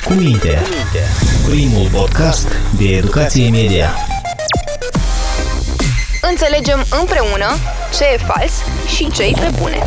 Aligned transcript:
Cu 0.00 0.12
minte. 0.12 0.58
Primul 1.48 1.88
podcast 1.92 2.48
de 2.78 2.84
educație 2.96 3.50
media. 3.50 3.94
Înțelegem 6.30 6.84
împreună 7.00 7.46
ce 7.98 8.04
e 8.04 8.16
fals 8.16 8.52
și 8.96 9.10
ce 9.10 9.22
e 9.22 9.30
pe 9.30 9.50
bune. 9.60 9.78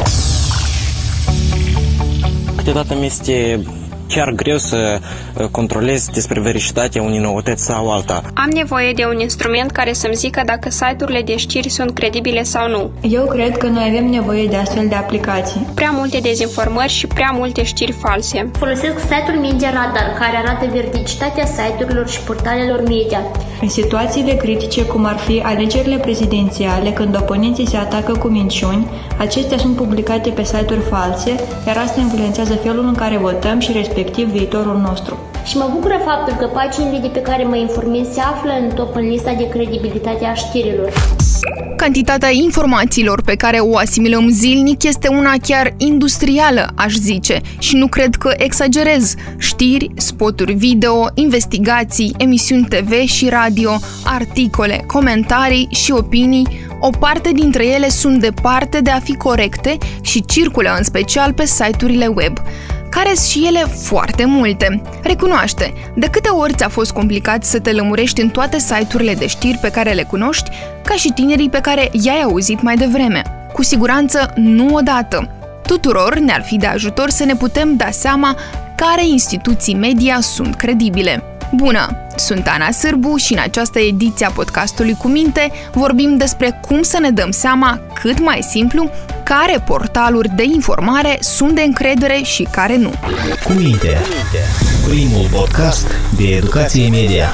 Câteodată 2.56 2.96
mi 2.96 3.06
este 3.06 3.64
chiar 4.08 4.30
greu 4.30 4.58
să 4.58 5.00
uh, 5.34 5.46
controlez 5.52 6.10
despre 6.10 6.40
vericitatea 6.40 7.02
unei 7.02 7.20
noutăți 7.20 7.64
sau 7.64 7.92
alta. 7.92 8.22
Am 8.34 8.50
nevoie 8.54 8.92
de 8.94 9.06
un 9.14 9.20
instrument 9.20 9.72
care 9.72 9.94
să-mi 9.94 10.16
zică 10.16 10.42
dacă 10.46 10.70
site-urile 10.70 11.22
de 11.22 11.36
știri 11.38 11.70
sunt 11.70 11.94
credibile 11.94 12.44
sau 12.44 12.70
nu. 12.70 12.92
Eu 13.02 13.26
cred 13.26 13.58
că 13.58 13.68
noi 13.68 13.86
avem 13.90 14.10
nevoie 14.10 14.46
de 14.46 14.56
astfel 14.56 14.88
de 14.88 14.96
aplicații. 14.96 15.68
Prea 15.74 15.92
multe 15.94 16.20
dezinformări 16.20 16.92
și 16.92 17.08
prea 17.08 17.32
multe 17.34 17.64
știri 17.64 17.92
false. 17.92 18.50
Folosesc 18.58 19.00
site-ul 19.00 19.40
Media 19.40 19.70
Radar, 19.70 20.16
care 20.20 20.38
arată 20.38 20.66
veridicitatea 20.72 21.46
site-urilor 21.46 22.08
și 22.10 22.20
portalelor 22.20 22.82
media. 22.82 23.22
În 23.62 23.70
situațiile 23.70 24.34
critice, 24.34 24.86
cum 24.86 25.06
ar 25.06 25.18
fi 25.18 25.42
alegerile 25.44 25.98
prezidențiale, 25.98 26.90
când 26.92 27.16
oponenții 27.16 27.68
se 27.68 27.78
atacă 27.78 28.12
cu 28.12 28.28
minciuni, 28.28 28.88
acestea 29.18 29.58
sunt 29.58 29.76
publicate 29.76 30.30
pe 30.30 30.44
site-uri 30.44 30.84
false, 30.90 31.36
iar 31.68 31.78
asta 31.78 32.00
influențează 32.00 32.54
felul 32.54 32.86
în 32.86 32.94
care 32.94 33.18
votăm 33.18 33.60
și 33.60 33.72
respectăm 33.72 33.94
respectiv 33.96 34.28
viitorul 34.28 34.78
nostru. 34.78 35.18
Și 35.46 35.58
mă 35.58 35.70
bucură 35.74 36.02
faptul 36.06 36.36
că 36.36 36.46
paginile 36.46 36.98
de 36.98 37.08
pe 37.08 37.22
care 37.22 37.44
mă 37.44 37.56
informez 37.56 38.08
se 38.12 38.20
află 38.20 38.52
în 38.62 38.70
top 38.76 38.96
în 38.96 39.10
lista 39.10 39.34
de 39.38 39.48
credibilitate 39.48 40.26
a 40.26 40.34
știrilor. 40.34 40.92
Cantitatea 41.78 42.30
informațiilor 42.32 43.22
pe 43.22 43.36
care 43.36 43.58
o 43.58 43.78
asimilăm 43.78 44.30
zilnic 44.30 44.84
este 44.84 45.08
una 45.08 45.34
chiar 45.42 45.74
industrială, 45.78 46.68
aș 46.76 46.94
zice, 46.94 47.42
și 47.58 47.76
nu 47.76 47.88
cred 47.88 48.16
că 48.16 48.34
exagerez. 48.38 49.14
Știri, 49.38 49.92
spoturi 49.96 50.54
video, 50.54 51.08
investigații, 51.14 52.16
emisiuni 52.18 52.66
TV 52.66 52.92
și 53.06 53.30
radio, 53.30 53.72
articole, 54.04 54.84
comentarii 54.88 55.68
și 55.72 55.92
opinii, 55.92 56.48
o 56.80 56.90
parte 57.00 57.32
dintre 57.32 57.68
ele 57.68 57.90
sunt 57.90 58.22
departe 58.22 58.80
de 58.80 58.90
a 58.90 59.00
fi 59.00 59.16
corecte 59.16 59.78
și 60.02 60.26
circulă 60.26 60.76
în 60.78 60.84
special 60.84 61.34
pe 61.34 61.46
site-urile 61.46 62.08
web 62.08 62.38
care 62.96 63.14
sunt 63.14 63.30
și 63.30 63.48
ele 63.48 63.60
foarte 63.60 64.26
multe. 64.26 64.82
Recunoaște, 65.04 65.74
de 65.96 66.08
câte 66.08 66.30
ori 66.30 66.54
ți-a 66.54 66.70
fost 66.70 66.92
complicat 66.92 67.44
să 67.44 67.60
te 67.60 67.72
lămurești 67.72 68.22
în 68.22 68.30
toate 68.30 68.60
site-urile 68.60 69.14
de 69.14 69.28
știri 69.28 69.58
pe 69.58 69.72
care 69.72 69.92
le 69.92 70.04
cunoști, 70.04 70.50
ca 70.84 70.94
și 70.94 71.12
tinerii 71.12 71.50
pe 71.50 71.60
care 71.60 71.90
i-ai 71.92 72.22
auzit 72.22 72.62
mai 72.62 72.76
devreme. 72.76 73.22
Cu 73.54 73.64
siguranță 73.64 74.34
nu 74.36 74.74
odată. 74.74 75.30
Tuturor 75.68 76.18
ne-ar 76.18 76.44
fi 76.44 76.58
de 76.58 76.66
ajutor 76.66 77.10
să 77.10 77.24
ne 77.24 77.36
putem 77.36 77.76
da 77.76 77.90
seama 77.92 78.38
care 78.76 79.08
instituții 79.08 79.76
media 79.76 80.20
sunt 80.22 80.56
credibile. 80.56 81.24
Bună! 81.56 81.98
Sunt 82.16 82.48
Ana 82.48 82.72
Sârbu 82.72 83.16
și 83.16 83.34
în 83.34 83.40
această 83.40 83.80
ediție 83.80 84.26
a 84.26 84.30
podcastului 84.30 84.98
Cu 85.02 85.08
Minte 85.08 85.52
vorbim 85.74 86.18
despre 86.18 86.60
cum 86.68 86.82
să 86.82 87.00
ne 87.00 87.10
dăm 87.10 87.32
seama 87.32 87.80
cât 88.02 88.20
mai 88.20 88.40
simplu 88.50 88.90
care 89.26 89.64
portaluri 89.66 90.30
de 90.36 90.44
informare 90.44 91.18
sunt 91.20 91.52
de 91.52 91.62
încredere 91.62 92.22
și 92.24 92.48
care 92.52 92.78
nu. 92.78 92.92
Cu 93.46 93.52
Minte. 93.52 93.98
Primul 94.88 95.28
podcast 95.32 95.88
de 96.18 96.24
educație 96.24 96.90
media. 96.90 97.30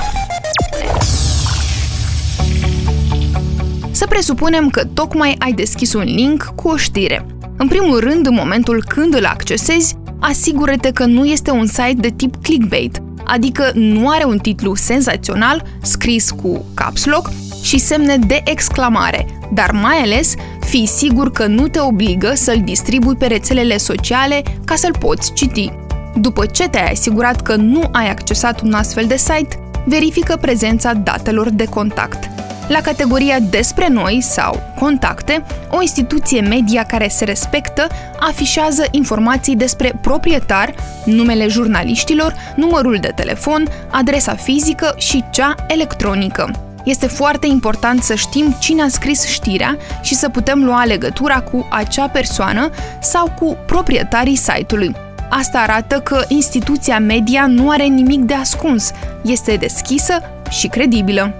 Să 3.91 4.05
presupunem 4.05 4.69
că 4.69 4.85
tocmai 4.93 5.35
ai 5.39 5.51
deschis 5.51 5.93
un 5.93 6.03
link 6.03 6.53
cu 6.55 6.67
o 6.67 6.77
știre. 6.77 7.25
În 7.57 7.67
primul 7.67 7.99
rând, 7.99 8.27
în 8.27 8.33
momentul 8.33 8.83
când 8.87 9.15
îl 9.15 9.25
accesezi, 9.25 9.95
asigură-te 10.19 10.91
că 10.91 11.05
nu 11.05 11.25
este 11.25 11.51
un 11.51 11.65
site 11.65 11.97
de 11.97 12.09
tip 12.09 12.35
clickbait, 12.43 13.01
adică 13.23 13.71
nu 13.73 14.09
are 14.09 14.23
un 14.23 14.37
titlu 14.37 14.75
senzațional 14.75 15.63
scris 15.81 16.31
cu 16.31 16.65
caps 16.73 17.05
lock 17.05 17.29
și 17.61 17.77
semne 17.77 18.17
de 18.17 18.41
exclamare, 18.45 19.25
dar 19.53 19.71
mai 19.71 19.97
ales 19.97 20.33
fii 20.59 20.85
sigur 20.85 21.31
că 21.31 21.45
nu 21.45 21.67
te 21.67 21.79
obligă 21.79 22.31
să-l 22.35 22.61
distribui 22.63 23.15
pe 23.15 23.25
rețelele 23.25 23.77
sociale 23.77 24.41
ca 24.65 24.75
să-l 24.75 24.95
poți 24.99 25.33
citi. 25.33 25.71
După 26.15 26.45
ce 26.45 26.69
te-ai 26.69 26.91
asigurat 26.91 27.41
că 27.41 27.55
nu 27.55 27.89
ai 27.91 28.09
accesat 28.09 28.61
un 28.61 28.73
astfel 28.73 29.05
de 29.05 29.17
site, 29.17 29.59
verifică 29.85 30.37
prezența 30.41 30.93
datelor 30.93 31.49
de 31.49 31.65
contact. 31.65 32.29
La 32.67 32.81
categoria 32.81 33.39
Despre 33.39 33.87
noi 33.87 34.21
sau 34.21 34.59
Contacte, 34.79 35.45
o 35.69 35.81
instituție 35.81 36.41
media 36.41 36.83
care 36.83 37.07
se 37.07 37.25
respectă 37.25 37.87
afișează 38.19 38.85
informații 38.91 39.55
despre 39.55 39.99
proprietar, 40.01 40.73
numele 41.05 41.47
jurnaliștilor, 41.47 42.35
numărul 42.55 42.97
de 43.01 43.11
telefon, 43.15 43.67
adresa 43.91 44.35
fizică 44.35 44.93
și 44.97 45.23
cea 45.31 45.55
electronică. 45.67 46.70
Este 46.83 47.07
foarte 47.07 47.47
important 47.47 48.03
să 48.03 48.15
știm 48.15 48.55
cine 48.59 48.81
a 48.81 48.87
scris 48.87 49.25
știrea 49.25 49.77
și 50.01 50.15
să 50.15 50.29
putem 50.29 50.63
lua 50.63 50.85
legătura 50.85 51.41
cu 51.41 51.67
acea 51.69 52.07
persoană 52.07 52.69
sau 53.01 53.33
cu 53.39 53.57
proprietarii 53.65 54.35
site-ului. 54.35 54.95
Asta 55.29 55.59
arată 55.59 55.99
că 55.99 56.25
instituția 56.27 56.99
media 56.99 57.45
nu 57.47 57.69
are 57.69 57.83
nimic 57.83 58.19
de 58.19 58.33
ascuns, 58.33 58.91
este 59.21 59.55
deschisă 59.55 60.13
și 60.49 60.67
credibilă. 60.67 61.33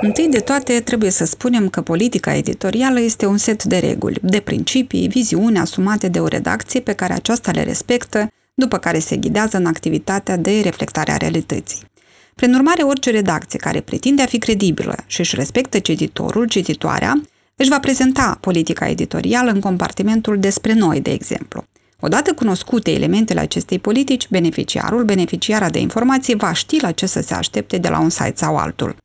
Întâi 0.00 0.28
de 0.30 0.38
toate, 0.38 0.80
trebuie 0.80 1.10
să 1.10 1.24
spunem 1.24 1.68
că 1.68 1.80
politica 1.80 2.34
editorială 2.34 3.00
este 3.00 3.26
un 3.26 3.36
set 3.36 3.64
de 3.64 3.78
reguli, 3.78 4.18
de 4.22 4.40
principii, 4.40 5.08
viziuni 5.08 5.58
asumate 5.58 6.08
de 6.08 6.20
o 6.20 6.26
redacție 6.26 6.80
pe 6.80 6.92
care 6.92 7.12
aceasta 7.12 7.50
le 7.50 7.62
respectă, 7.62 8.30
după 8.54 8.78
care 8.78 8.98
se 8.98 9.16
ghidează 9.16 9.56
în 9.56 9.66
activitatea 9.66 10.36
de 10.36 10.60
reflectare 10.60 11.12
a 11.12 11.16
realității. 11.16 11.78
Prin 12.40 12.54
urmare, 12.54 12.82
orice 12.82 13.10
redacție 13.10 13.58
care 13.58 13.80
pretinde 13.80 14.22
a 14.22 14.26
fi 14.26 14.38
credibilă 14.38 14.94
și 15.06 15.20
își 15.20 15.36
respectă 15.36 15.78
cititorul, 15.78 16.48
cititoarea, 16.48 17.20
își 17.56 17.68
va 17.68 17.78
prezenta 17.80 18.38
politica 18.40 18.88
editorială 18.88 19.50
în 19.50 19.60
compartimentul 19.60 20.38
despre 20.38 20.72
noi, 20.72 21.00
de 21.00 21.10
exemplu. 21.10 21.64
Odată 22.00 22.32
cunoscute 22.32 22.90
elementele 22.90 23.40
acestei 23.40 23.78
politici, 23.78 24.28
beneficiarul, 24.28 25.04
beneficiara 25.04 25.70
de 25.70 25.78
informații 25.78 26.36
va 26.36 26.52
ști 26.52 26.80
la 26.80 26.90
ce 26.90 27.06
să 27.06 27.20
se 27.20 27.34
aștepte 27.34 27.78
de 27.78 27.88
la 27.88 28.00
un 28.00 28.10
site 28.10 28.32
sau 28.34 28.56
altul. 28.56 28.96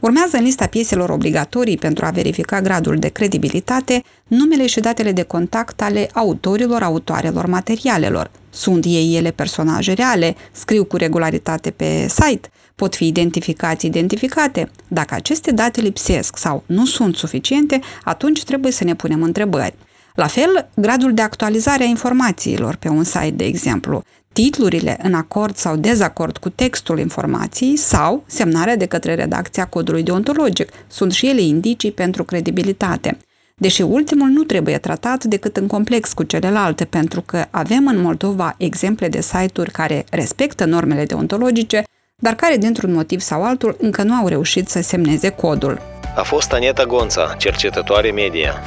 Urmează 0.00 0.36
în 0.36 0.42
lista 0.42 0.66
pieselor 0.66 1.10
obligatorii 1.10 1.76
pentru 1.76 2.04
a 2.04 2.10
verifica 2.10 2.60
gradul 2.60 2.96
de 2.96 3.08
credibilitate 3.08 4.02
numele 4.26 4.66
și 4.66 4.80
datele 4.80 5.12
de 5.12 5.22
contact 5.22 5.82
ale 5.82 6.08
autorilor, 6.12 6.82
autoarelor 6.82 7.46
materialelor. 7.46 8.30
Sunt 8.50 8.84
ei 8.84 9.16
ele 9.16 9.30
personaje 9.30 9.92
reale, 9.92 10.34
scriu 10.52 10.84
cu 10.84 10.96
regularitate 10.96 11.70
pe 11.70 12.06
site, 12.08 12.50
pot 12.78 12.94
fi 12.94 13.06
identificați 13.06 13.86
identificate. 13.86 14.70
Dacă 14.88 15.14
aceste 15.14 15.50
date 15.52 15.80
lipsesc 15.80 16.36
sau 16.36 16.62
nu 16.66 16.84
sunt 16.86 17.14
suficiente, 17.16 17.80
atunci 18.04 18.44
trebuie 18.44 18.72
să 18.72 18.84
ne 18.84 18.94
punem 18.94 19.22
întrebări. 19.22 19.74
La 20.14 20.26
fel, 20.26 20.68
gradul 20.74 21.14
de 21.14 21.22
actualizare 21.22 21.82
a 21.82 21.86
informațiilor 21.86 22.76
pe 22.76 22.88
un 22.88 23.04
site, 23.04 23.30
de 23.30 23.44
exemplu, 23.44 24.02
titlurile 24.32 24.98
în 25.02 25.14
acord 25.14 25.56
sau 25.56 25.76
dezacord 25.76 26.36
cu 26.36 26.48
textul 26.48 26.98
informației 26.98 27.76
sau 27.76 28.24
semnarea 28.26 28.76
de 28.76 28.86
către 28.86 29.14
redacția 29.14 29.64
codului 29.64 30.02
deontologic 30.02 30.68
sunt 30.86 31.12
și 31.12 31.28
ele 31.28 31.40
indicii 31.40 31.92
pentru 31.92 32.24
credibilitate. 32.24 33.18
Deși 33.54 33.82
ultimul 33.82 34.28
nu 34.28 34.42
trebuie 34.42 34.78
tratat 34.78 35.24
decât 35.24 35.56
în 35.56 35.66
complex 35.66 36.12
cu 36.12 36.22
celelalte, 36.22 36.84
pentru 36.84 37.20
că 37.20 37.44
avem 37.50 37.86
în 37.86 38.00
Moldova 38.00 38.54
exemple 38.58 39.08
de 39.08 39.20
site-uri 39.20 39.70
care 39.70 40.04
respectă 40.10 40.64
normele 40.64 41.04
deontologice, 41.04 41.82
dar 42.20 42.34
care, 42.34 42.56
dintr-un 42.56 42.92
motiv 42.92 43.20
sau 43.20 43.44
altul, 43.44 43.76
încă 43.80 44.02
nu 44.02 44.14
au 44.14 44.28
reușit 44.28 44.68
să 44.68 44.80
semneze 44.82 45.28
codul. 45.28 45.80
A 46.16 46.22
fost 46.22 46.52
Aneta 46.52 46.84
Gonța, 46.84 47.34
cercetătoare 47.38 48.10
media. 48.10 48.62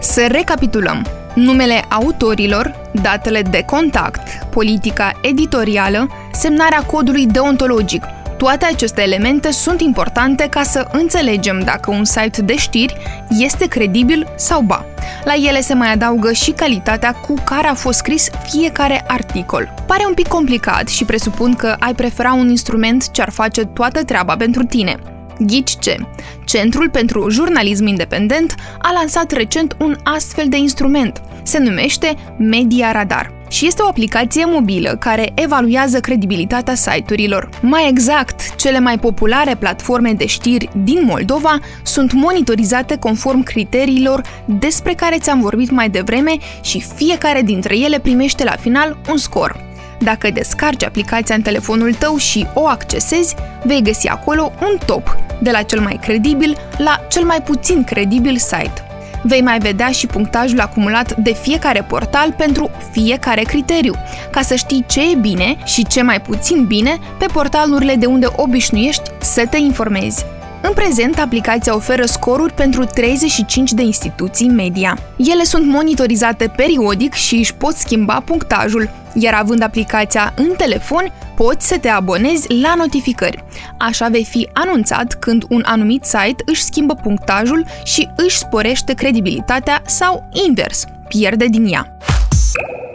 Să 0.00 0.26
recapitulăm. 0.30 1.06
Numele 1.34 1.84
autorilor, 1.88 2.90
datele 3.02 3.42
de 3.42 3.62
contact, 3.66 4.44
politica 4.50 5.12
editorială, 5.22 6.08
semnarea 6.32 6.82
codului 6.82 7.26
deontologic. 7.26 8.04
Toate 8.40 8.64
aceste 8.64 9.02
elemente 9.02 9.50
sunt 9.50 9.80
importante 9.80 10.46
ca 10.50 10.62
să 10.62 10.88
înțelegem 10.92 11.60
dacă 11.64 11.90
un 11.90 12.04
site 12.04 12.42
de 12.42 12.56
știri 12.56 12.96
este 13.28 13.66
credibil 13.66 14.26
sau 14.36 14.60
ba. 14.60 14.84
La 15.24 15.34
ele 15.34 15.60
se 15.60 15.74
mai 15.74 15.92
adaugă 15.92 16.32
și 16.32 16.50
calitatea 16.50 17.12
cu 17.12 17.34
care 17.44 17.66
a 17.66 17.74
fost 17.74 17.98
scris 17.98 18.30
fiecare 18.48 19.04
articol. 19.06 19.74
Pare 19.86 20.04
un 20.06 20.14
pic 20.14 20.26
complicat 20.26 20.88
și 20.88 21.04
presupun 21.04 21.54
că 21.54 21.76
ai 21.78 21.94
prefera 21.94 22.32
un 22.32 22.48
instrument 22.48 23.10
ce 23.10 23.22
ar 23.22 23.30
face 23.30 23.64
toată 23.64 24.04
treaba 24.04 24.36
pentru 24.36 24.62
tine. 24.62 24.96
Ghici 25.38 25.78
ce? 25.78 25.96
Centrul 26.44 26.90
pentru 26.90 27.30
Jurnalism 27.30 27.86
Independent 27.86 28.54
a 28.78 28.92
lansat 28.92 29.30
recent 29.30 29.76
un 29.78 29.96
astfel 30.02 30.48
de 30.48 30.56
instrument. 30.56 31.22
Se 31.42 31.58
numește 31.58 32.16
Media 32.38 32.92
Radar 32.92 33.38
și 33.50 33.66
este 33.66 33.82
o 33.82 33.86
aplicație 33.86 34.44
mobilă 34.46 34.96
care 35.00 35.32
evaluează 35.34 36.00
credibilitatea 36.00 36.74
site-urilor. 36.74 37.48
Mai 37.62 37.88
exact, 37.88 38.54
cele 38.56 38.78
mai 38.78 38.98
populare 38.98 39.54
platforme 39.54 40.12
de 40.12 40.26
știri 40.26 40.68
din 40.84 41.00
Moldova 41.04 41.58
sunt 41.82 42.12
monitorizate 42.12 42.96
conform 42.96 43.42
criteriilor 43.42 44.22
despre 44.44 44.92
care 44.92 45.18
ți-am 45.18 45.40
vorbit 45.40 45.70
mai 45.70 45.88
devreme 45.88 46.36
și 46.62 46.84
fiecare 46.94 47.42
dintre 47.42 47.78
ele 47.78 47.98
primește 47.98 48.44
la 48.44 48.54
final 48.60 48.98
un 49.10 49.16
scor. 49.16 49.68
Dacă 50.00 50.30
descarci 50.30 50.84
aplicația 50.84 51.34
în 51.34 51.42
telefonul 51.42 51.94
tău 51.94 52.16
și 52.16 52.46
o 52.54 52.66
accesezi, 52.66 53.34
vei 53.64 53.82
găsi 53.82 54.08
acolo 54.08 54.52
un 54.62 54.78
top, 54.86 55.16
de 55.42 55.50
la 55.50 55.62
cel 55.62 55.80
mai 55.80 55.98
credibil 56.02 56.56
la 56.78 57.00
cel 57.08 57.24
mai 57.24 57.42
puțin 57.42 57.84
credibil 57.84 58.36
site. 58.36 58.89
Vei 59.22 59.40
mai 59.40 59.58
vedea 59.58 59.90
și 59.90 60.06
punctajul 60.06 60.60
acumulat 60.60 61.16
de 61.16 61.32
fiecare 61.32 61.82
portal 61.82 62.32
pentru 62.36 62.70
fiecare 62.90 63.42
criteriu, 63.42 63.94
ca 64.30 64.42
să 64.42 64.54
știi 64.54 64.84
ce 64.88 65.10
e 65.10 65.14
bine 65.14 65.56
și 65.64 65.86
ce 65.86 66.02
mai 66.02 66.20
puțin 66.20 66.64
bine 66.64 66.98
pe 67.18 67.26
portalurile 67.32 67.94
de 67.94 68.06
unde 68.06 68.26
obișnuiești 68.36 69.10
să 69.20 69.46
te 69.50 69.56
informezi. 69.58 70.24
În 70.62 70.72
prezent, 70.72 71.18
aplicația 71.18 71.74
oferă 71.74 72.04
scoruri 72.04 72.52
pentru 72.52 72.84
35 72.84 73.72
de 73.72 73.82
instituții 73.82 74.48
media. 74.48 74.98
Ele 75.16 75.44
sunt 75.44 75.66
monitorizate 75.66 76.52
periodic 76.56 77.12
și 77.12 77.34
își 77.34 77.54
pot 77.54 77.74
schimba 77.74 78.22
punctajul, 78.24 78.90
iar 79.14 79.34
având 79.34 79.62
aplicația 79.62 80.32
în 80.36 80.52
telefon, 80.56 81.12
poți 81.36 81.68
să 81.68 81.78
te 81.78 81.88
abonezi 81.88 82.52
la 82.62 82.74
notificări. 82.74 83.44
Așa 83.78 84.08
vei 84.08 84.24
fi 84.24 84.48
anunțat 84.52 85.14
când 85.14 85.44
un 85.48 85.62
anumit 85.66 86.04
site 86.04 86.42
își 86.44 86.62
schimbă 86.62 86.94
punctajul 86.94 87.66
și 87.84 88.08
își 88.16 88.38
sporește 88.38 88.94
credibilitatea 88.94 89.82
sau 89.86 90.28
invers, 90.46 90.84
pierde 91.08 91.46
din 91.46 91.66
ea. 91.72 91.96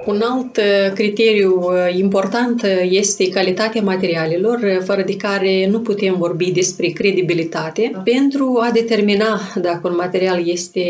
Un 0.05 0.21
alt 0.21 0.57
uh, 0.57 0.93
criteriu 0.93 1.59
uh, 1.61 1.97
important 1.97 2.61
uh, 2.61 2.69
este 2.89 3.29
calitatea 3.29 3.81
materialelor, 3.81 4.81
fără 4.83 5.03
de 5.05 5.15
care 5.15 5.67
nu 5.67 5.79
putem 5.79 6.15
vorbi 6.17 6.51
despre 6.51 6.87
credibilitate. 6.87 8.01
Pentru 8.03 8.59
a 8.61 8.71
determina 8.71 9.39
dacă 9.55 9.87
un 9.87 9.95
material 9.95 10.47
este 10.47 10.81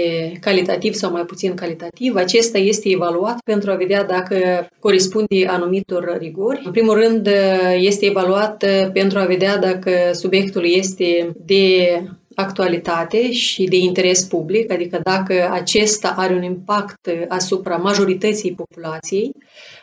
calitativ 0.42 0.94
sau 0.94 1.12
mai 1.12 1.22
puțin 1.22 1.54
calitativ, 1.54 2.16
acesta 2.16 2.58
este 2.58 2.90
evaluat 2.90 3.42
pentru 3.46 3.72
a 3.72 3.76
vedea 3.76 4.04
dacă 4.04 4.68
corespunde 4.80 5.46
anumitor 5.48 6.18
rigori. 6.20 6.62
În 6.66 6.72
primul 6.72 6.94
rând, 6.94 7.30
este 7.78 8.06
evaluat 8.06 8.66
pentru 8.94 9.20
a 9.20 9.26
vedea 9.26 9.58
dacă 9.58 9.92
subiectul 10.14 10.66
este 10.66 11.32
de 11.46 12.02
actualitate 12.36 13.32
și 13.32 13.64
de 13.64 13.78
interes 13.78 14.24
public, 14.24 14.72
adică 14.72 15.00
dacă 15.04 15.50
acesta 15.52 16.14
are 16.18 16.34
un 16.34 16.44
impact 16.44 17.10
asupra 17.28 17.76
majorității 17.76 18.54
populației. 18.54 19.32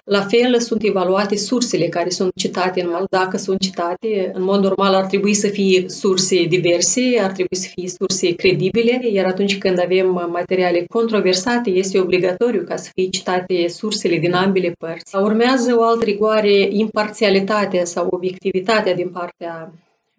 La 0.05 0.21
fel 0.21 0.61
sunt 0.61 0.83
evaluate 0.83 1.37
sursele 1.37 1.87
care 1.89 2.09
sunt 2.09 2.33
citate 2.35 2.81
în 2.83 2.89
mod. 2.91 3.07
Dacă 3.11 3.37
sunt 3.37 3.61
citate, 3.61 4.31
în 4.35 4.43
mod 4.43 4.63
normal 4.63 4.95
ar 4.95 5.07
trebui 5.07 5.35
să 5.35 5.49
fie 5.49 5.89
surse 5.89 6.45
diverse, 6.45 7.19
ar 7.21 7.31
trebui 7.31 7.57
să 7.57 7.69
fie 7.75 7.89
surse 7.89 8.35
credibile, 8.35 9.01
iar 9.13 9.27
atunci 9.27 9.59
când 9.59 9.81
avem 9.81 10.29
materiale 10.33 10.85
controversate, 10.89 11.71
este 11.71 12.01
obligatoriu 12.01 12.65
ca 12.65 12.77
să 12.77 12.91
fie 12.95 13.09
citate 13.09 13.69
sursele 13.69 14.17
din 14.19 14.33
ambele 14.33 14.75
părți. 14.79 15.17
Urmează 15.17 15.75
o 15.77 15.83
altă 15.83 16.05
rigoare, 16.05 16.69
imparțialitatea 16.71 17.85
sau 17.85 18.07
obiectivitatea 18.11 18.95
din 18.95 19.09
partea 19.09 19.73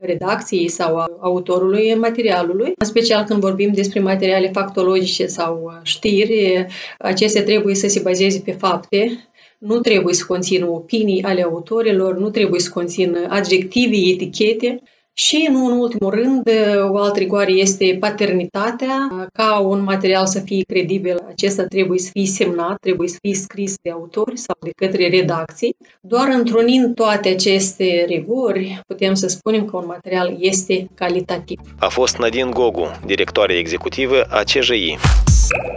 redacției 0.06 0.68
sau 0.68 1.18
autorului 1.20 1.96
materialului, 1.96 2.74
în 2.78 2.88
special 2.88 3.24
când 3.24 3.40
vorbim 3.40 3.72
despre 3.74 4.00
materiale 4.00 4.50
factologice 4.50 5.26
sau 5.26 5.80
știri, 5.84 6.66
acestea 7.00 7.44
trebuie 7.44 7.76
să 7.76 7.88
se 7.88 8.00
bazeze 8.00 8.42
pe 8.46 8.52
fapte, 8.52 9.28
nu 9.58 9.80
trebuie 9.80 10.14
să 10.14 10.26
conțină 10.28 10.68
opinii 10.70 11.24
ale 11.24 11.42
autorilor, 11.42 12.18
nu 12.18 12.30
trebuie 12.30 12.60
să 12.60 12.70
conțină 12.74 13.26
adjective, 13.30 13.96
etichete, 13.96 14.82
și, 15.16 15.48
nu 15.52 15.66
în 15.66 15.80
ultimul 15.80 16.12
rând, 16.12 16.50
o 16.92 16.98
altă 16.98 17.20
rigoare 17.20 17.52
este 17.52 17.98
paternitatea. 18.00 19.28
Ca 19.34 19.60
un 19.60 19.84
material 19.84 20.26
să 20.26 20.40
fie 20.40 20.64
credibil, 20.68 21.24
acesta 21.30 21.66
trebuie 21.66 22.00
să 22.00 22.10
fie 22.14 22.26
semnat, 22.26 22.78
trebuie 22.82 23.08
să 23.08 23.18
fie 23.22 23.36
scris 23.36 23.76
de 23.82 23.92
autori 23.92 24.38
sau 24.38 24.56
de 24.62 24.72
către 24.76 25.08
redacții. 25.08 25.76
Doar 26.02 26.28
întrunind 26.28 26.96
toate 26.96 27.30
aceste 27.30 28.06
rigori, 28.08 28.82
putem 28.88 29.14
să 29.14 29.28
spunem 29.28 29.66
că 29.66 29.78
un 29.78 29.86
material 29.88 30.36
este 30.40 30.88
calitativ. 30.96 31.60
A 31.80 31.88
fost 31.88 32.18
Nadine 32.18 32.50
Gogu, 32.50 32.92
directoare 33.06 33.54
executivă 33.54 34.22
a 34.30 34.44
CJI. 34.44 34.98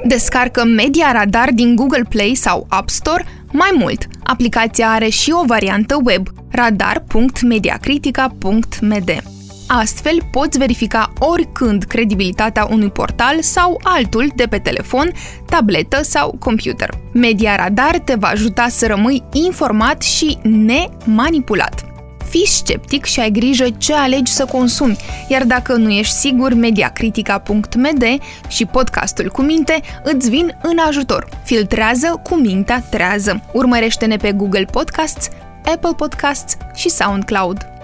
Descarcă 0.05 0.65
Media 0.65 1.13
Radar 1.13 1.49
din 1.55 1.75
Google 1.75 2.05
Play 2.09 2.35
sau 2.35 2.67
App 2.69 2.89
Store. 2.89 3.25
Mai 3.53 3.71
mult, 3.79 4.07
aplicația 4.23 4.91
are 4.91 5.09
și 5.09 5.33
o 5.43 5.45
variantă 5.45 6.01
web, 6.05 6.29
radar.mediacritica.md. 6.51 9.23
Astfel, 9.67 10.19
poți 10.31 10.59
verifica 10.59 11.13
oricând 11.19 11.83
credibilitatea 11.83 12.67
unui 12.71 12.91
portal 12.91 13.41
sau 13.41 13.81
altul 13.83 14.33
de 14.35 14.47
pe 14.47 14.59
telefon, 14.59 15.11
tabletă 15.47 16.03
sau 16.03 16.37
computer. 16.39 16.91
Media 17.13 17.57
Radar 17.57 17.99
te 17.99 18.15
va 18.15 18.29
ajuta 18.29 18.69
să 18.69 18.87
rămâi 18.87 19.23
informat 19.33 20.03
și 20.03 20.39
nemanipulat. 20.43 21.86
Fii 22.29 22.47
sceptic 22.47 23.05
și 23.05 23.21
ai 23.21 23.31
grijă 23.31 23.67
ce 23.79 23.95
alegi 23.95 24.33
să 24.33 24.45
consumi, 24.45 24.97
iar 25.29 25.45
dacă 25.45 25.73
nu 25.73 25.91
ești 25.91 26.15
sigur, 26.15 26.55
mediacritica.md 26.55 28.05
și 28.49 28.67
podcastul 28.67 29.29
cu 29.29 29.43
minte 29.43 29.81
îți 30.03 30.31
vin 30.31 30.59
în 30.63 30.79
ajutor. 30.79 31.29
Filtrează 31.45 32.21
cu 32.23 32.35
mintea 32.35 32.83
trează. 32.91 33.43
Urmărește-ne 33.53 34.17
pe 34.17 34.33
Google 34.33 34.65
Podcasts, 34.71 35.29
Apple 35.65 35.93
Podcasts 35.97 36.57
și 36.75 36.89
SoundCloud. 36.89 37.76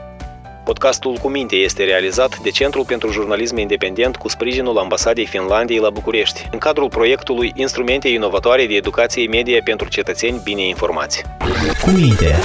Podcastul 0.73 1.17
cu 1.17 1.29
minte 1.29 1.57
este 1.57 1.85
realizat 1.85 2.39
de 2.39 2.51
Centrul 2.51 2.85
pentru 2.85 3.11
Jurnalism 3.11 3.57
Independent 3.57 4.17
cu 4.17 4.29
sprijinul 4.29 4.79
Ambasadei 4.79 5.27
Finlandiei 5.27 5.79
la 5.79 5.91
București, 5.91 6.49
în 6.51 6.59
cadrul 6.59 6.89
proiectului 6.89 7.53
Instrumente 7.55 8.09
inovatoare 8.09 8.67
de 8.67 8.75
educație 8.75 9.29
media 9.29 9.61
pentru 9.65 9.89
cetățeni 9.89 10.41
bine 10.45 10.67
informați. 10.67 11.23
Cu 11.83 11.91
minte, 11.91 12.39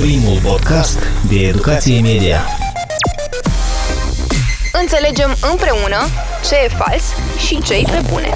primul 0.00 0.38
podcast 0.42 0.98
de 1.28 1.36
educație 1.36 2.00
media. 2.00 2.40
Înțelegem 4.72 5.36
împreună 5.50 5.98
ce 6.48 6.54
e 6.64 6.68
fals 6.68 7.04
și 7.46 7.62
ce 7.62 7.74
e 7.74 7.82
pe 7.82 8.00
bune. 8.10 8.34